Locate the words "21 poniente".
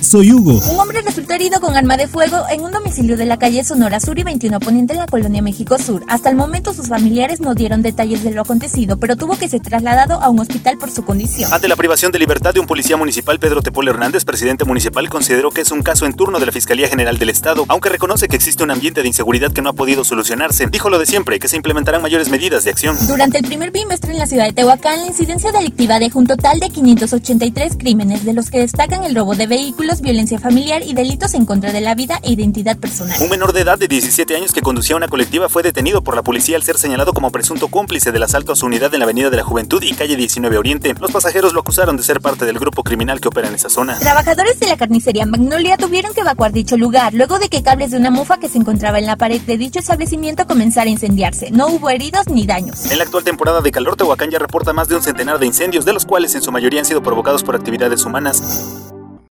4.24-4.94